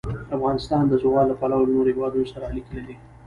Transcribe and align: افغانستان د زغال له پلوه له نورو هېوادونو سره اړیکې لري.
افغانستان 0.37 0.83
د 0.87 0.93
زغال 1.03 1.27
له 1.29 1.35
پلوه 1.39 1.61
له 1.65 1.71
نورو 1.75 1.89
هېوادونو 1.93 2.31
سره 2.33 2.43
اړیکې 2.51 2.73
لري. 2.77 2.95